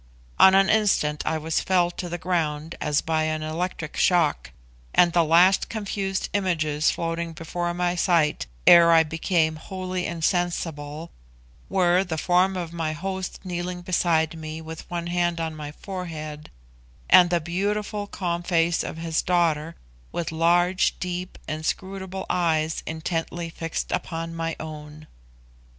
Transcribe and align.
On 0.39 0.55
an 0.55 0.67
instant 0.67 1.23
I 1.27 1.37
was 1.37 1.59
felled 1.59 1.95
to 1.99 2.09
the 2.09 2.17
ground 2.17 2.73
as 2.81 3.01
by 3.01 3.25
an 3.25 3.43
electric 3.43 3.95
shock, 3.95 4.49
and 4.95 5.13
the 5.13 5.23
last 5.23 5.69
confused 5.69 6.27
images 6.33 6.89
floating 6.89 7.33
before 7.33 7.71
my 7.75 7.93
sight 7.93 8.47
ere 8.65 8.91
I 8.91 9.03
became 9.03 9.57
wholly 9.57 10.07
insensible, 10.07 11.11
were 11.69 12.03
the 12.03 12.17
form 12.17 12.57
of 12.57 12.73
my 12.73 12.93
host 12.93 13.41
kneeling 13.45 13.83
beside 13.83 14.35
me 14.35 14.59
with 14.59 14.89
one 14.89 15.05
hand 15.05 15.39
on 15.39 15.55
my 15.55 15.71
forehead, 15.71 16.49
and 17.07 17.29
the 17.29 17.39
beautiful 17.39 18.07
calm 18.07 18.41
face 18.41 18.83
of 18.83 18.97
his 18.97 19.21
daughter, 19.21 19.75
with 20.11 20.31
large, 20.31 20.97
deep, 20.99 21.37
inscrutable 21.47 22.25
eyes 22.27 22.81
intently 22.87 23.51
fixed 23.51 23.91
upon 23.91 24.33
my 24.33 24.55
own. 24.59 25.05